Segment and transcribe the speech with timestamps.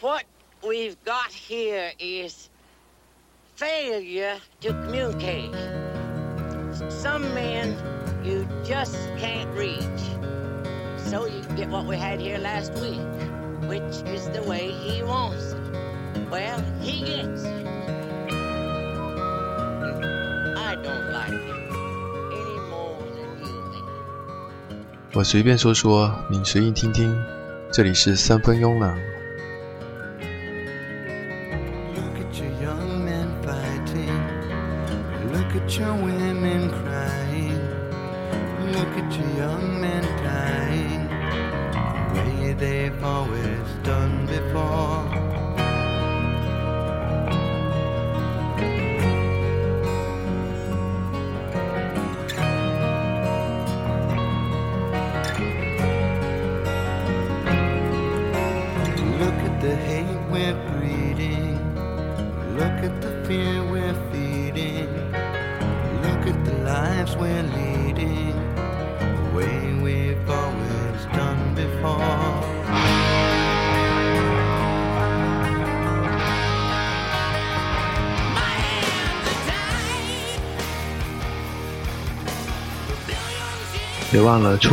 [0.00, 0.24] What
[0.64, 2.48] we've got here is
[3.56, 5.52] failure to communicate.
[6.88, 7.76] Some men
[8.24, 9.82] you just can't reach.
[11.10, 13.00] So you get what we had here last week,
[13.68, 16.30] which is the way he wants it.
[16.30, 17.66] Well, he gets it.
[20.56, 21.58] I don't like it.
[25.14, 27.20] 我随便说说，你随意听听。
[27.72, 28.96] 这里是三分慵懒，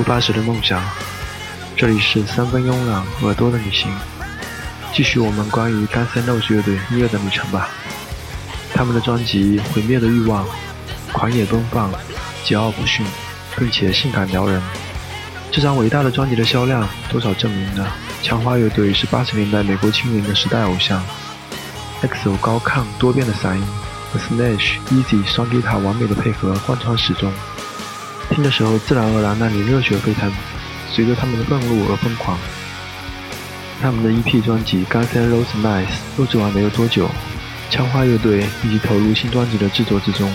[0.05, 0.81] 八十的梦想。
[1.75, 3.91] 这里是三分慵懒耳朵的旅行，
[4.93, 7.69] 继续我们关于 Guns N' Roses 乐队音乐的旅程吧。
[8.73, 10.45] 他们的专辑《毁灭的欲望》
[11.11, 11.91] 狂野奔放、
[12.45, 13.05] 桀骜不驯，
[13.57, 14.61] 并且性感撩人。
[15.51, 21.03] 这张伟大的专辑的销量，多少证明了枪花乐队是八十年代美国青年的时代偶像。
[22.03, 23.65] EXO 高亢多变的嗓音
[24.11, 27.31] 和 Slash、Easy 双吉他完美的配合贯穿始终，
[28.35, 30.29] 听的时候自然而然让你热血沸腾，
[30.91, 32.37] 随着他们的愤怒而疯狂。
[33.81, 35.85] 他们的 EP 专辑《Guns N' Roses Nice》
[36.17, 37.09] 录制完没有多久，
[37.69, 40.29] 枪花乐队立即投入新专辑的制作之中。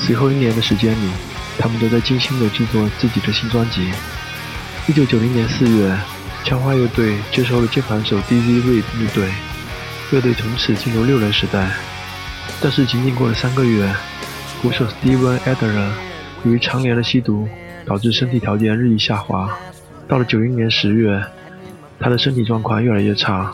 [0.00, 1.10] 随后一年的时间里，
[1.56, 3.92] 他们都在精心地制作自己的新专辑。
[4.88, 5.96] 一九九零年四月，
[6.42, 9.30] 枪花乐队接收了键盘手 DZ Reed 入队，
[10.10, 11.70] 乐队从此进入六人时代。
[12.60, 13.88] 但是仅仅过了三个月，
[14.60, 15.90] 鼓手 Steven Adler
[16.44, 17.48] 由于常年的吸毒，
[17.84, 19.56] 导致身体条件日益下滑。
[20.06, 21.22] 到了九一年十月，
[21.98, 23.52] 他的身体状况越来越差，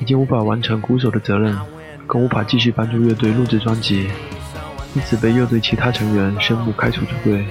[0.00, 1.56] 已经无法完成鼓手的责任，
[2.06, 4.08] 更无法继续帮助乐队录制专辑，
[4.94, 7.44] 因此被乐队其他成员宣布开除出队。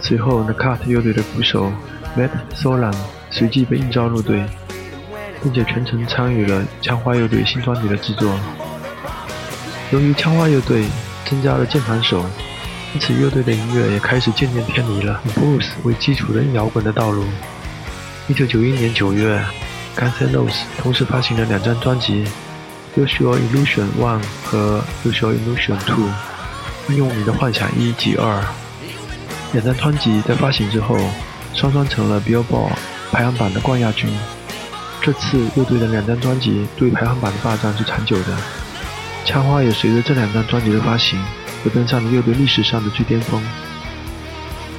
[0.00, 1.70] 随后 The Cut 乐队的鼓手
[2.16, 2.94] Matt Solan
[3.30, 4.44] 随即被应召入队，
[5.42, 8.34] 并且全程参与了枪花乐队新专辑的制作。
[9.90, 10.86] 由于枪花乐队
[11.26, 12.24] 增加了键盘手，
[12.92, 17.24] 因此乐队的音乐也开始渐渐偏离了以 blues 为基础的摇滚的道路。
[18.26, 19.40] 一九九一年九月
[19.96, 22.24] ，Guns N' Roses 同时发行了两张专辑
[23.00, 26.04] 《Use Your Illusion One》和《Use Your Illusion Two》，
[26.88, 28.44] 应用你的幻想一及二。
[29.52, 30.96] 两张专辑在发行之后，
[31.54, 32.72] 双双成了 Billboard
[33.12, 34.08] 排行榜的冠亚军。
[35.00, 38.36] 这次乐队的两张专辑对排行榜的霸占是长久的。
[39.24, 41.18] 枪花也随着这两张专辑的发行，
[41.64, 43.42] 而登上了乐队历史上的最巅峰。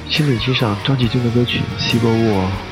[0.08, 2.46] 请你欣赏专辑中的歌曲《Civil War》。
[2.46, 2.71] Look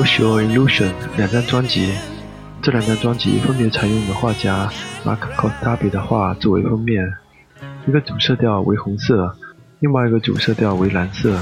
[0.00, 1.92] 有 Show Illusion 两张专辑，
[2.62, 4.70] 这两张专辑分别采用了画家
[5.04, 7.12] Mark Kostabi 的画作为封面，
[7.86, 9.36] 一个主色调为红色，
[9.80, 11.38] 另外一个主色调为蓝色。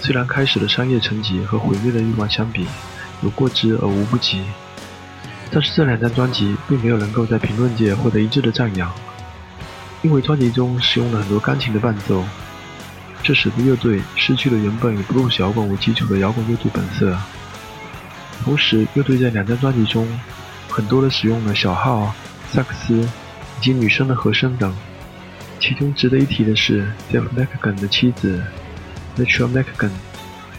[0.00, 2.66] 虽然开始的商业成绩和毁灭的欲望相比
[3.22, 4.42] 有过之而无不及，
[5.50, 8.90] 但是这两张专辑并没有能够在评论界获得一致的赞扬，
[10.02, 12.24] 因为专辑中使用了很多钢琴的伴奏，
[13.22, 17.16] 这使得乐队失去了原本以 blues 摇滚为基础的摇滚乐队本色。
[18.44, 20.06] 同时，乐队在两张专辑中
[20.68, 22.14] 很多的使用了小号、
[22.50, 24.74] 萨克斯以及女生的和声等。
[25.58, 28.42] 其中值得一提的是 Dave McKagan 的妻子
[29.18, 29.90] Rachel McKagan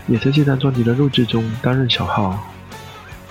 [0.07, 2.39] 也在这张专辑的录制中担任小号。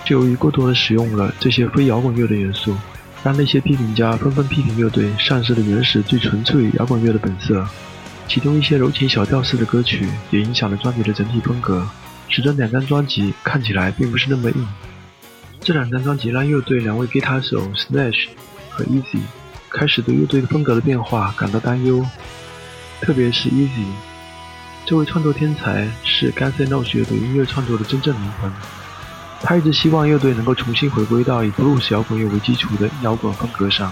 [0.03, 2.75] 就由于过多的使用了这些非摇滚乐的元素，
[3.23, 7.65] 让那些批评家纷纷批评乐队丧失了原始最纯粹摇滚乐的本色。
[8.27, 11.87] 其中一些柔情小调式的歌曲也影响了专辑的整体风格。
[12.31, 14.67] 使得两张专辑看起来并不是那么硬。
[15.59, 18.29] 这两张专辑让乐队两位吉他手 Slash
[18.69, 19.19] 和 Easy
[19.69, 22.03] 开始对乐队风格的变化感到担忧，
[23.01, 23.85] 特别是 Easy，
[24.85, 28.51] 这位创作天才是 g a n s n o s e 乐队音乐创作的真正灵魂。
[29.43, 33.91] 他一直希望乐队能够重新回归到以 blues 摇滚乐为基础的摇滚风格上。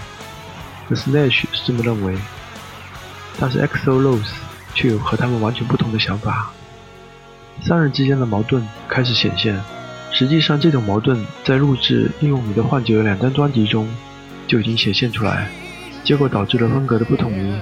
[0.88, 2.16] 而 Slash 是这么认为，
[3.38, 4.32] 但是 EXO Rose
[4.74, 6.50] 却有和他们完全不同的想法。
[7.62, 9.58] 三人之间的矛盾开始显现。
[10.12, 13.88] 实际上，这种矛盾在录制《应用你的幻觉》两张专辑中
[14.46, 15.48] 就已经显现出来，
[16.02, 17.54] 结果导致了风格的不统一。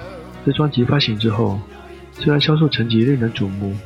[0.47, 1.61] 在专辑发行之后，
[2.13, 3.77] 虽然销售成绩令人瞩目，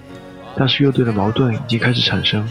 [0.56, 2.48] 但是乐队的矛盾已经开始产生。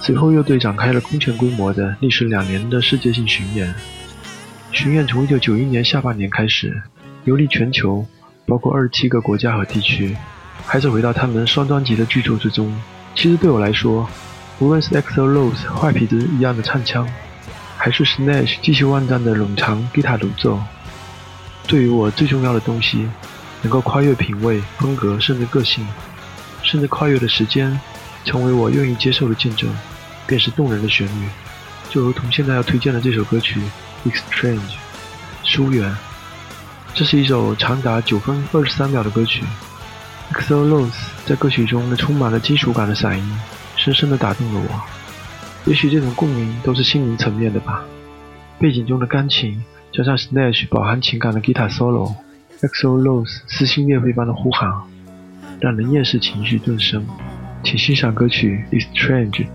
[0.00, 3.74] 随后，乐队展开了空前规模的、历时两年的世界性巡演。
[4.72, 6.82] 巡演从1991年下半年开始，
[7.24, 8.04] 游历全球，
[8.46, 10.14] 包括27个国家和地区。
[10.66, 12.74] 还是回到他们双专辑的剧作之中。
[13.14, 14.08] 其实对我来说，
[14.58, 17.08] 无论是 e x o Rose 坏痞子一样的唱腔，
[17.76, 20.58] 还是 Slash 继续万丈的冗长吉他独奏，
[21.66, 23.08] 对于我最重要的东西，
[23.62, 25.86] 能够跨越品味、风格，甚至个性，
[26.62, 27.78] 甚至跨越的时间，
[28.24, 29.68] 成为我愿意接受的见证，
[30.26, 31.28] 便是动人的旋律。
[31.90, 33.60] 就如同现在要推荐的这首歌曲
[34.10, 34.58] 《Exchange》，
[35.44, 35.94] 疏远。
[36.94, 39.44] 这是一首长达九分二十三秒的歌曲。
[40.34, 40.92] XO Rose
[41.24, 43.38] 在歌曲中那充满了金属感的嗓音，
[43.76, 45.70] 深深地打动了我。
[45.70, 47.84] 也许这种共鸣都是心灵层面的吧。
[48.58, 49.62] 背景中的钢琴
[49.92, 54.72] 加上 Snatch 饱含情感的 guitar solo，XO Rose 撕心裂肺般的呼喊，
[55.60, 57.06] 让人厌世情绪顿生。
[57.62, 59.46] 请欣赏歌曲《Is Strange》。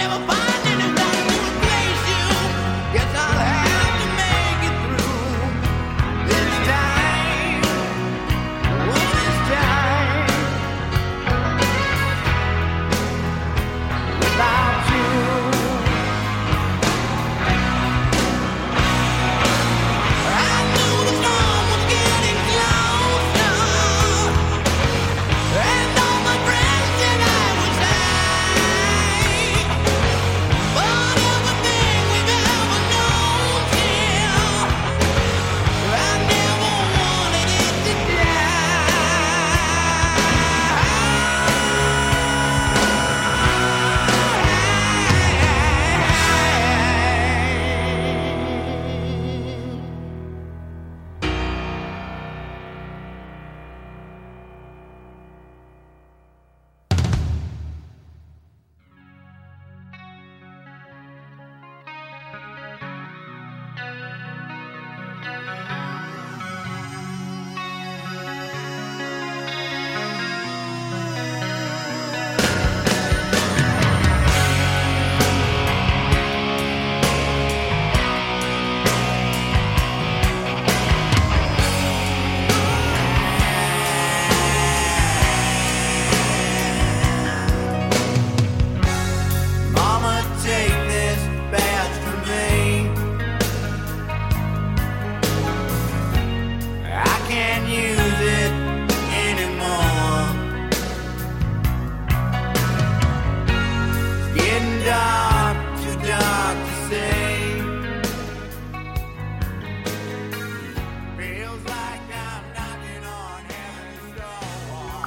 [0.00, 0.39] never buy.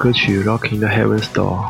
[0.03, 1.63] 歌曲《Rocking the Heaven's Door》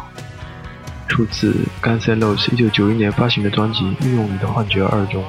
[1.08, 5.24] 出自 Guns N' Roses 1991年发行的专辑《运用你的幻觉二》中，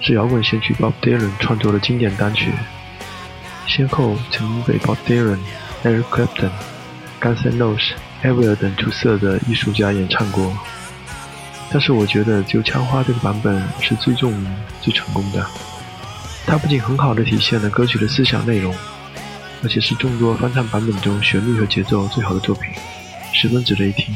[0.00, 2.52] 是摇滚先驱 Bob Dylan 创作的经典单曲，
[3.66, 5.38] 先后曾经被 Bob Dylan、
[5.82, 6.52] Eric Clapton、
[7.20, 10.56] Guns N' Roses、e v e r 等出色的艺术家演唱过。
[11.72, 14.48] 但是我觉得就枪花这个版本是最著名、
[14.80, 15.44] 最成功的。
[16.46, 18.72] 它不仅很好的体现了歌曲的思想内容，
[19.62, 22.72] 而且是众多翻唱版本中旋律和节奏最好的作品，
[23.32, 24.14] 十分值得一听。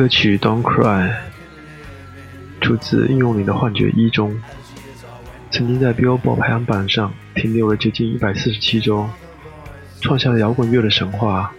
[0.00, 1.10] 歌曲《Don't Cry》
[2.62, 4.34] 出自《应用里的幻觉一》中，
[5.50, 9.06] 曾经在 Billboard 排行榜上停留了接近147周，
[10.00, 11.52] 创下了摇滚乐的神话。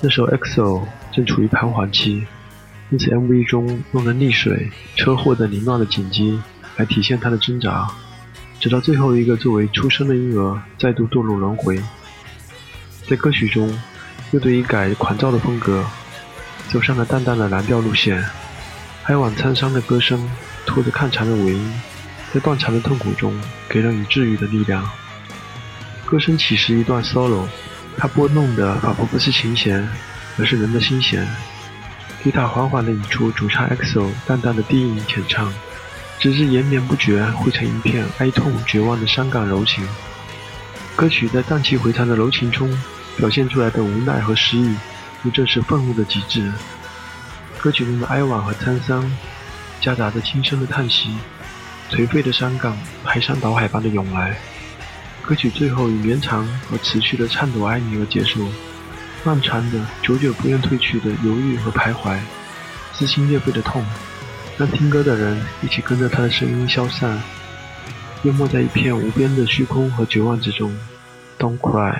[0.00, 0.82] 那时候 EXO
[1.12, 2.26] 正处于彷徨期，
[2.90, 6.40] 因此 MV 中用了溺水、车祸等凌乱的景机
[6.74, 7.86] 来体现他的挣扎，
[8.58, 11.80] 直到最后一个作为出生的婴儿再度堕入轮回。
[13.08, 13.72] 在歌曲中，
[14.32, 15.86] 乐队以改狂躁的风格，
[16.68, 18.24] 走上了淡淡的蓝调路线，
[19.04, 20.28] 哀婉沧桑的歌声
[20.66, 21.80] 拖着看长的尾音，
[22.34, 24.88] 在断肠的痛苦中给人以治愈的力量。
[26.04, 27.46] 歌声起时一段 solo，
[27.96, 29.88] 它拨弄的仿佛不是琴弦，
[30.38, 31.26] 而是人的心弦。
[32.22, 35.52] 吉他缓缓地引出主唱 EXO 淡淡的低吟浅唱，
[36.18, 39.86] 直至延绵不绝，汇成一片哀痛绝望的伤感柔情。
[40.96, 42.68] 歌曲在荡气回肠的柔情中
[43.16, 44.74] 表现出来的无奈和失意，
[45.30, 46.52] 这是愤怒的极致。
[47.58, 49.10] 歌曲中的哀婉和沧桑，
[49.80, 51.16] 夹杂着轻声的叹息，
[51.90, 54.36] 颓废的伤感排山倒海般的涌来。
[55.22, 58.48] 歌曲最后以绵长和持续的颤抖哀鸣而结束，
[59.24, 62.16] 漫长的、久久不愿褪去的犹豫和徘徊，
[62.92, 63.84] 撕心裂肺的痛，
[64.56, 67.20] 让听歌的人一起跟着他的声音消散，
[68.22, 70.72] 淹没在一片无边的虚空和绝望之中。
[71.38, 71.98] Don't cry。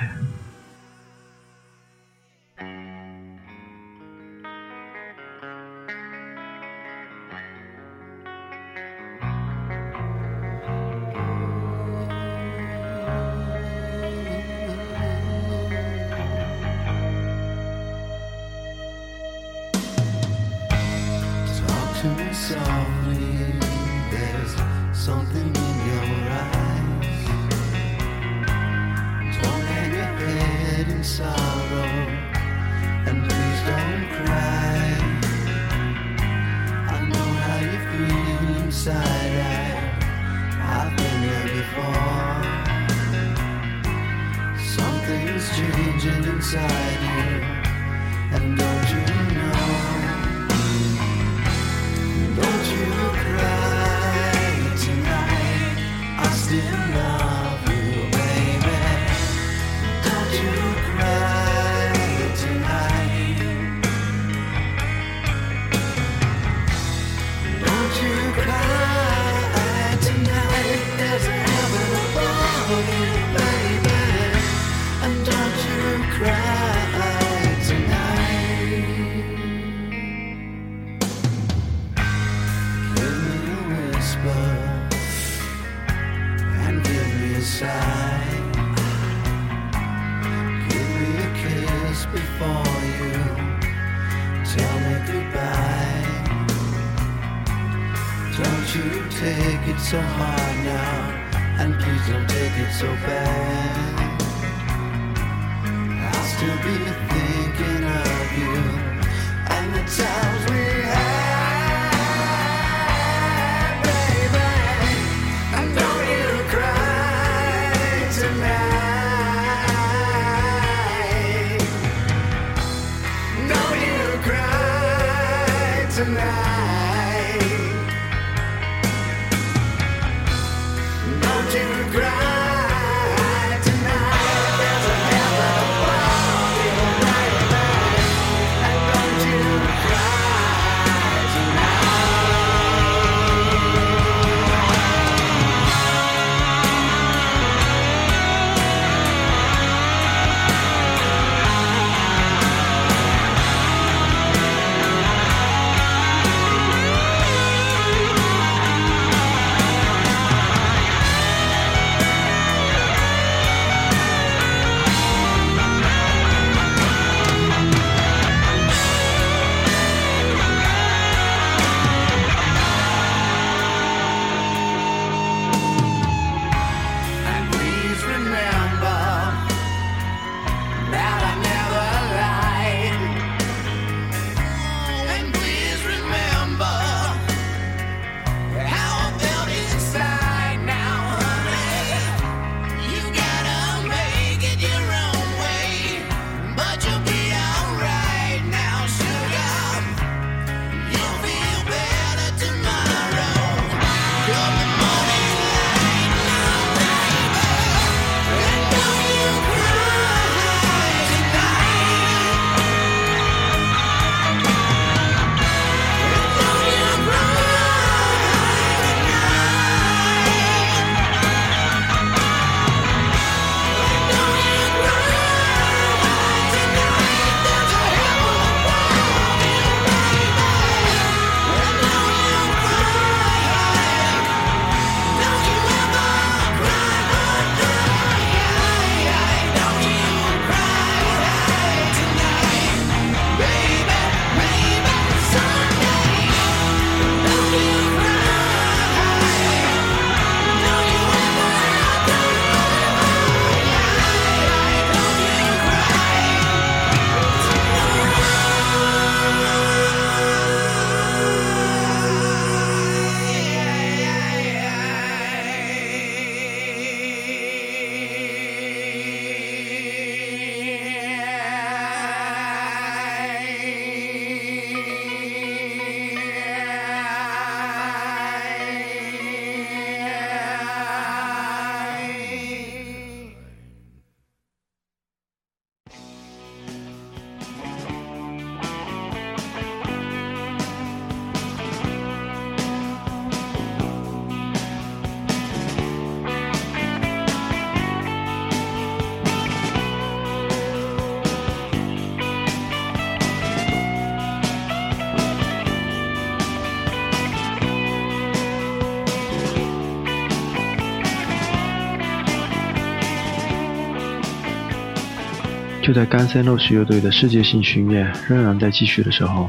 [315.86, 319.48] 就在 Guns N' Roses 乐队的世界性巡演仍然在继续的时候，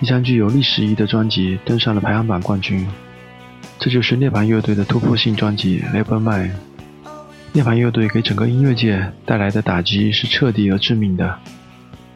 [0.00, 2.84] 一张具有历史意义的专辑登上了排行榜冠军。
[3.78, 6.50] 这就是涅槃乐队的突破性专辑《Nevermind》。
[7.52, 11.38] 涅槃乐队给整个音乐界带来的打击是彻底而致命的，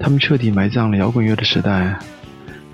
[0.01, 1.97] 他们彻底埋葬了摇滚乐的时代。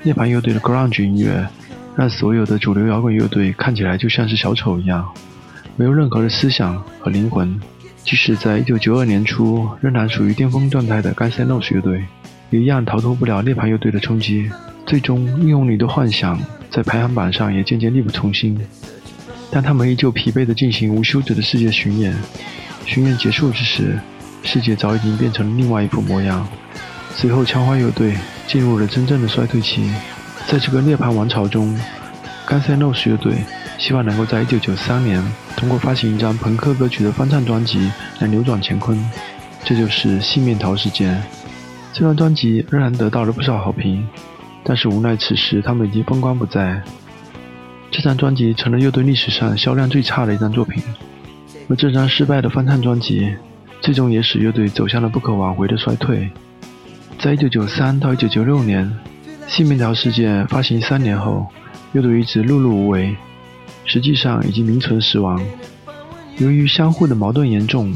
[0.02, 1.46] 涅槃乐队的 grunge 音乐
[1.94, 5.06] 让所有的主流摇滚乐队看起来就像是小丑一样，
[5.76, 7.60] 没有任何的思想和灵魂。
[8.04, 12.04] 即使在1992年初仍然属于巅峰状态的 Guns N' Roses 乐队，
[12.50, 14.50] 也一样逃脱不了涅槃乐队的冲击。
[14.86, 16.38] 最终，《英雄里的幻想》
[16.70, 18.60] 在排行榜上也渐渐力不从心。
[19.50, 22.14] 但他们依旧疲惫地进行无休止的世界巡演。
[22.84, 23.98] 巡演结束之时，
[24.42, 26.46] 世界早已经变成了另外一副模样。
[27.14, 28.14] 随后，枪花乐队
[28.46, 29.90] 进入了真正的衰退期。
[30.46, 31.74] 在这个涅槃王朝中
[32.46, 33.36] ，Guns N' Roses 乐队
[33.78, 35.24] 希望能够在1993年
[35.56, 38.98] 通过发行一张朋克歌曲的翻唱专辑来扭转乾坤。
[39.64, 41.16] 这就是《细面桃事件》。
[41.92, 44.06] 这张专辑仍然得到了不少好评，
[44.62, 46.82] 但是无奈此时他们已经风光不再。
[47.90, 50.82] 这张专辑成了乐队历史上销量最差的一张作品，
[51.68, 53.32] 而这张失败的翻唱专辑，
[53.80, 56.28] 最终也使乐队走向了不可挽回的衰退。
[57.18, 58.84] 在一九九三到一九九六年，
[59.46, 61.46] 《细面桃事件》发行三年后，
[61.92, 63.16] 乐队一直碌碌无为，
[63.84, 65.40] 实际上已经名存实亡。
[66.38, 67.94] 由于相互的矛盾严重，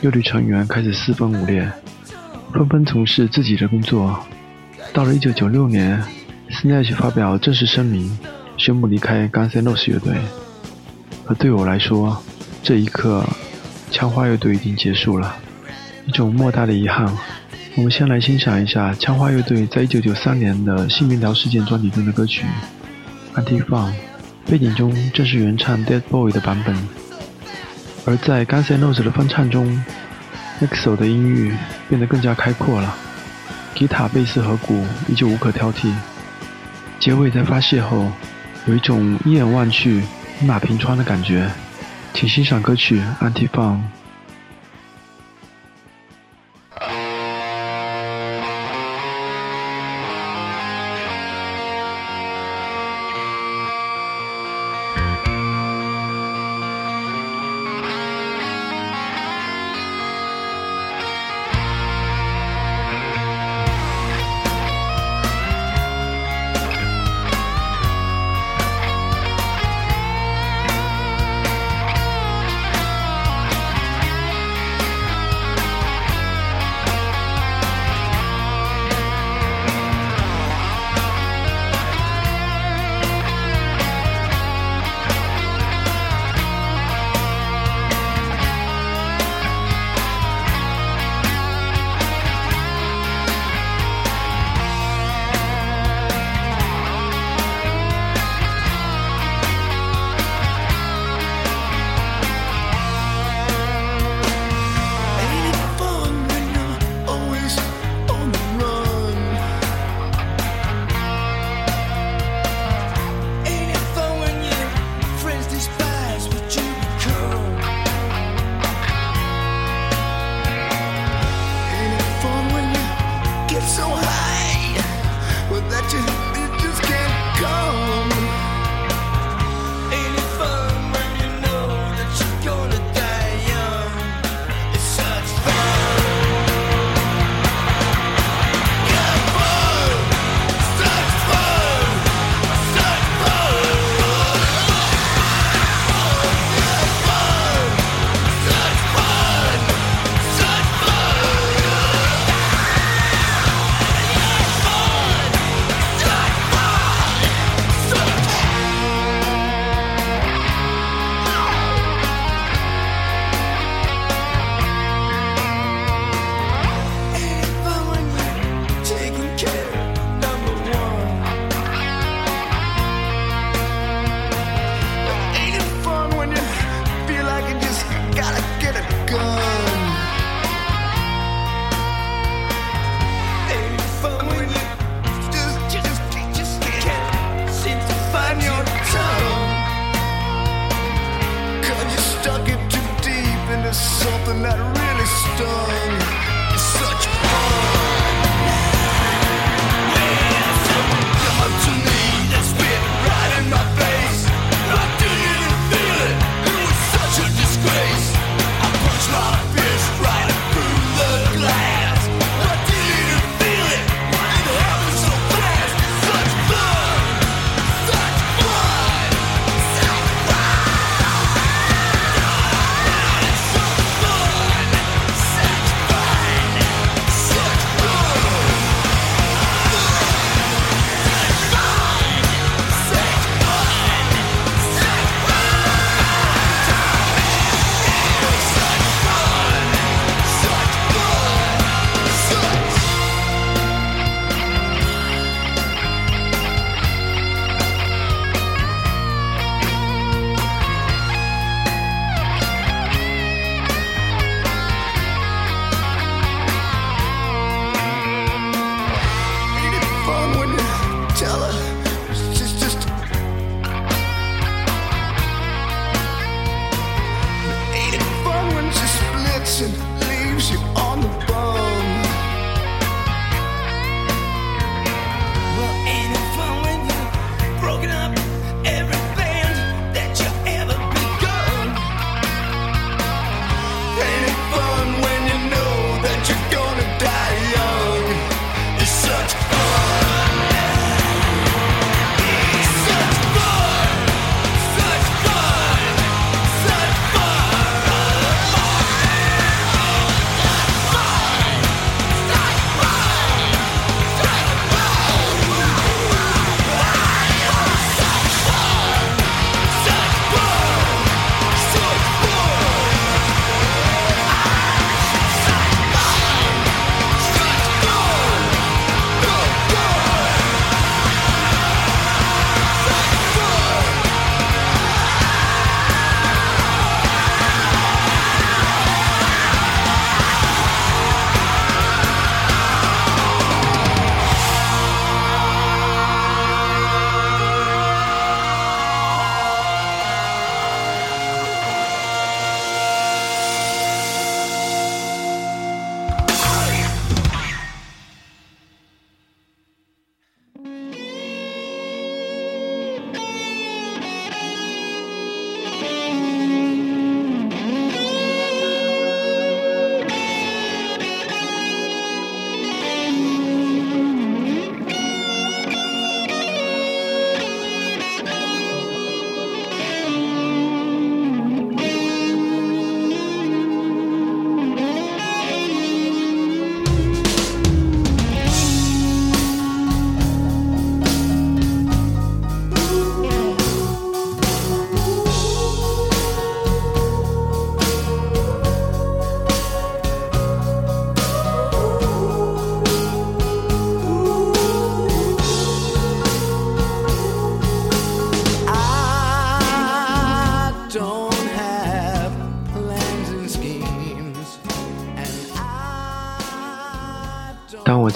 [0.00, 1.70] 乐队成员开始四分五裂。
[2.52, 4.18] 纷纷从事自己的工作。
[4.92, 6.02] 到了1996年
[6.50, 8.18] ，Snatch 发表正式声明，
[8.56, 10.14] 宣布离开 Guns N' Roses 乐队。
[11.26, 12.20] 而对我来说，
[12.62, 13.24] 这一刻，
[13.92, 15.36] 枪花乐队已经结束了，
[16.06, 17.06] 一种莫大的遗憾。
[17.76, 22.44] 我们先来欣赏一下枪花乐队在1993年的《性命条事件》专辑中的歌曲
[23.40, 23.92] 《Anti Fun》，
[24.46, 26.76] 背景中正是原唱 Dead Boy 的版本，
[28.04, 29.82] 而在 Guns N' Roses 的翻唱中。
[30.60, 31.54] EXO 的音域
[31.88, 32.94] 变得更加开阔了，
[33.74, 35.90] 吉他、贝斯和鼓依旧无可挑剔。
[36.98, 38.12] 结尾在发泄后，
[38.66, 40.02] 有一种一眼望去
[40.42, 41.50] 一马平川的感觉。
[42.12, 43.76] 请欣赏歌曲《Anti Fun》。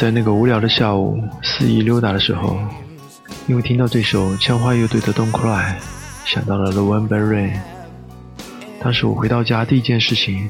[0.05, 2.59] 在那个无聊的下午肆意溜达的时候，
[3.47, 5.65] 因为听到这首枪花乐队的《Don't Cry》，
[6.27, 7.55] 想到了《November Rain》。
[8.83, 10.47] 当时我回到家第一件事情，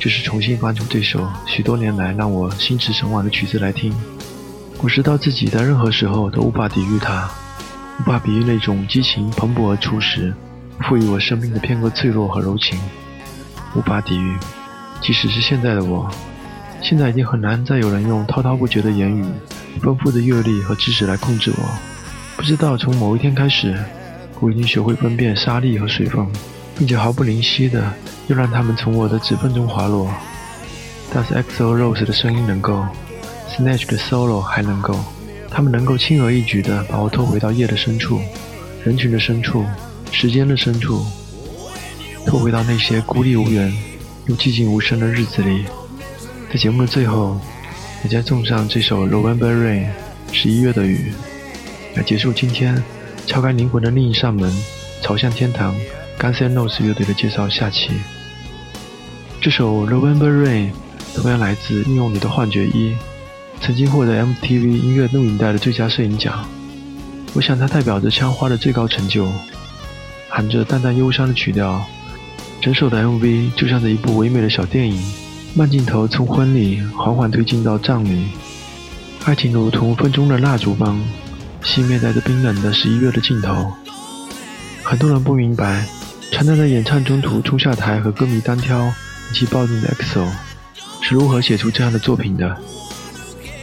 [0.00, 3.94] 就是重新翻出这首许多年来让我心驰神往的曲子来听。
[4.82, 7.30] 我知道自己在任何时候都无法抵御它，
[8.00, 10.34] 无法比喻那种激情蓬勃而初时，
[10.80, 12.76] 赋予我生命的片刻脆弱和柔情，
[13.76, 14.36] 无法抵御。
[15.00, 16.10] 即使是现在的我，
[16.82, 19.24] 现在已经很难再有人用滔滔不绝的言语、
[19.82, 21.62] 丰富的阅历和知识来控制我。
[22.36, 23.76] 不知道从某一天开始，
[24.40, 26.26] 我已经学会分辨沙粒和水分，
[26.78, 27.92] 并且毫不吝惜的
[28.28, 30.08] 又让它们从我的指缝中滑落。
[31.12, 32.84] 但是 XO Rose 的声音能够。
[33.48, 34.98] Snatch 的 solo 还能够，
[35.48, 38.20] 他们能够轻而易举地把我拖回到夜的深处、
[38.84, 39.64] 人群的深处、
[40.10, 41.06] 时间的深处，
[42.26, 43.72] 拖回到那些孤立无援
[44.26, 45.64] 又寂静无声的日子里。
[46.56, 47.38] 在节目的最后，
[48.02, 49.88] 也将送上这首《November Rain》
[50.32, 51.12] 十一月的雨，
[51.94, 52.82] 来结束今天
[53.26, 54.50] 敲开灵魂的另一扇门，
[55.02, 55.76] 朝向天堂。
[56.18, 57.90] Guns N' Roses 乐队的介绍下期。
[59.38, 60.70] 这首《November Rain》
[61.14, 62.92] 同样来自《应用你的幻觉一》。
[63.60, 66.48] 曾经获得 MTV 音乐录影带的最佳摄影奖，
[67.34, 69.30] 我想它代表着枪花的最高成就。
[70.30, 71.84] 含着淡淡忧伤的曲调，
[72.62, 74.98] 整首的 MV 就像是一部唯美的小电影，
[75.56, 78.28] 慢镜头从婚礼缓缓推进到葬礼，
[79.24, 80.94] 爱情如同风中的蜡烛般
[81.62, 83.72] 熄灭在这冰冷的十一月的尽头。
[84.82, 85.86] 很多人不明白，
[86.30, 88.92] 常常在演唱中途冲下台和歌迷单挑
[89.32, 90.28] 以及暴怒的 EXO，
[91.00, 92.54] 是如何写出这样的作品的。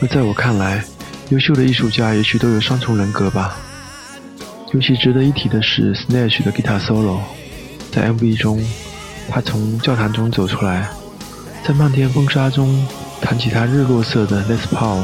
[0.01, 0.83] 而在我看来，
[1.29, 3.55] 优秀的艺术家也许都有双重人格吧。
[4.71, 7.19] 尤其值得一提的是，Snatch 的 guitar solo，
[7.91, 8.59] 在 MV 中，
[9.29, 10.89] 他从教堂中走出来，
[11.65, 12.85] 在漫天风沙中
[13.21, 15.01] 弹起他日落色的 Les Paul，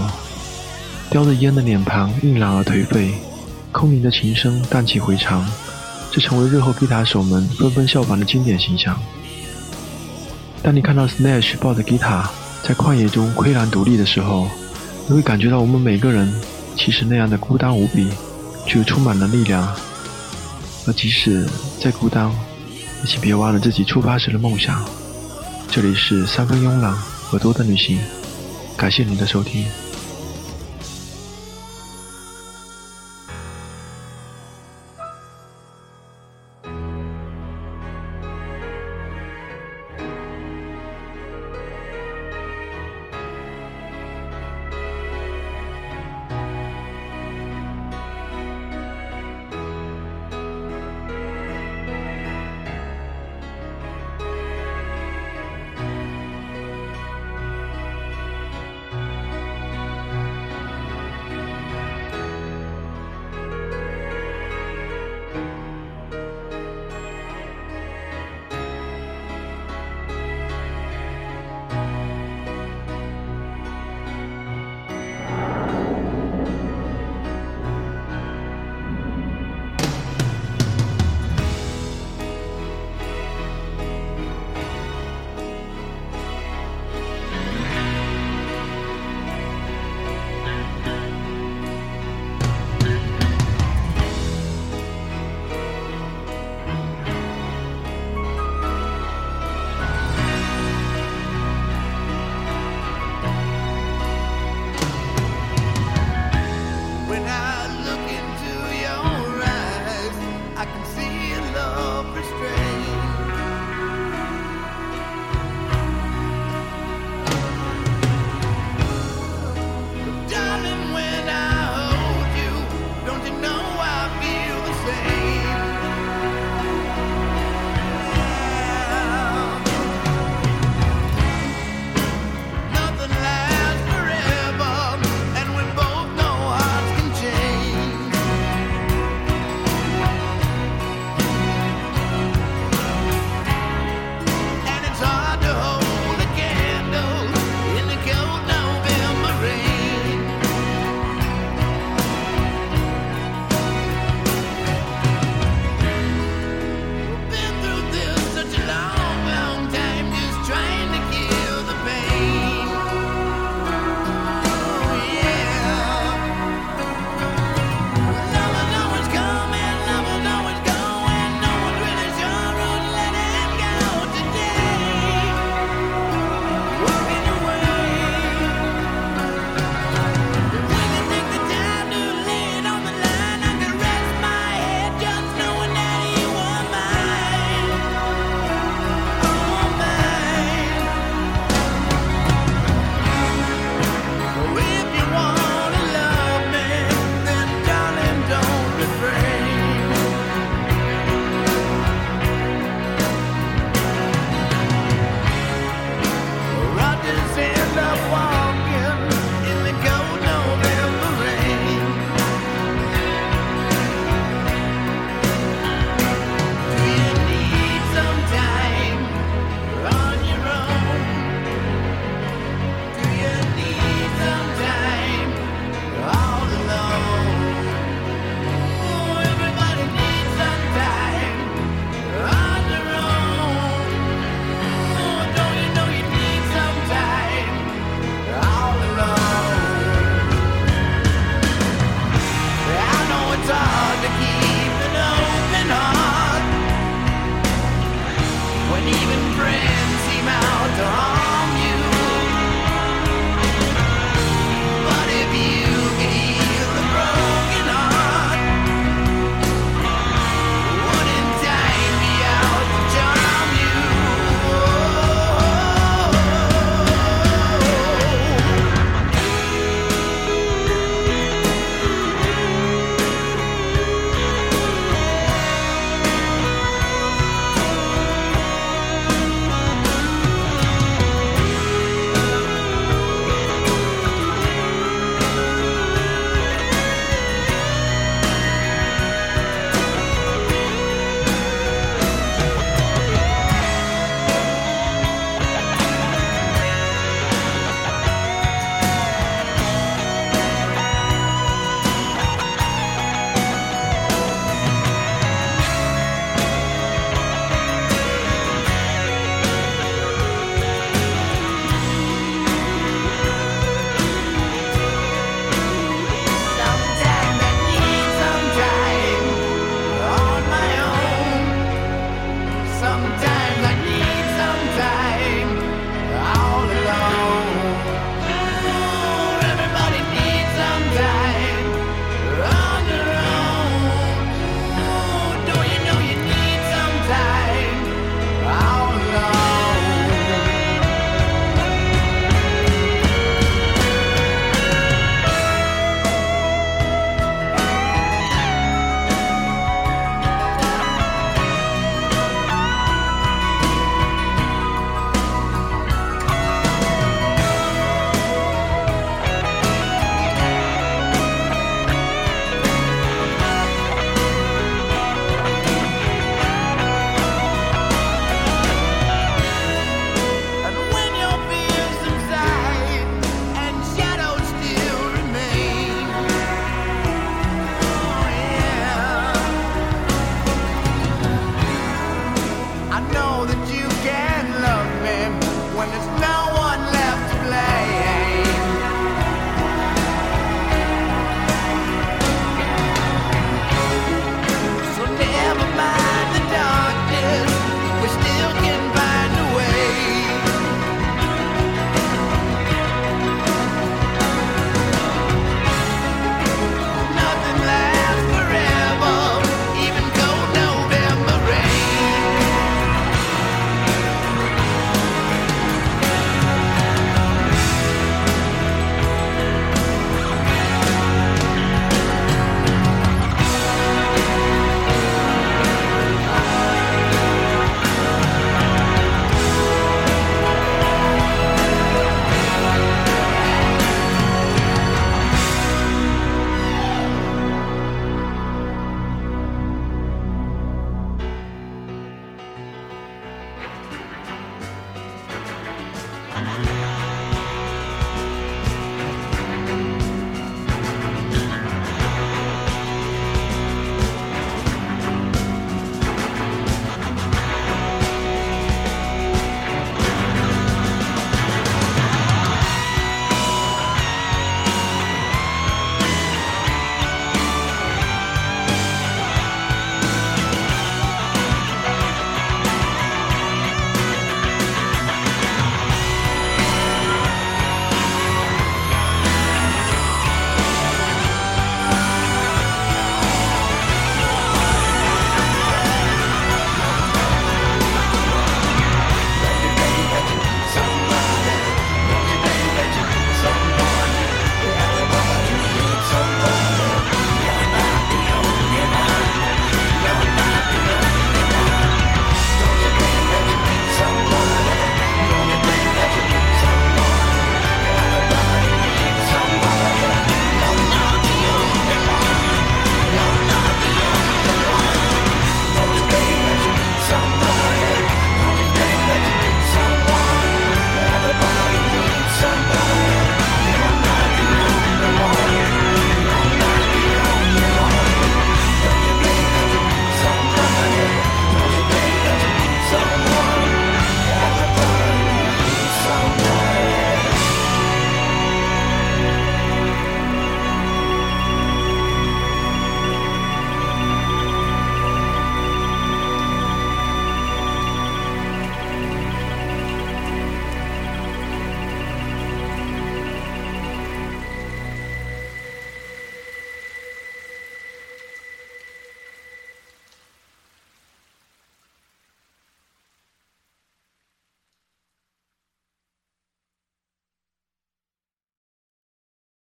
[1.10, 3.14] 叼着烟的脸庞硬朗而颓废，
[3.72, 5.50] 空灵的琴声荡气回肠，
[6.12, 9.00] 这成为日后吉他手们纷纷效仿的经典形象。
[10.62, 12.30] 当你看到 Snatch 抱着吉他
[12.62, 14.50] 在旷野中岿然独立的时候，
[15.08, 16.30] 你会感觉到我们每个人
[16.76, 18.10] 其实那样的孤单无比，
[18.66, 19.66] 却又充满了力量。
[20.86, 21.48] 而即使
[21.80, 22.30] 再孤单，
[23.02, 24.84] 也请别忘了自己出发时的梦想。
[25.72, 28.00] 这里是三分慵懒和多的旅行，
[28.76, 29.66] 感谢您的收听。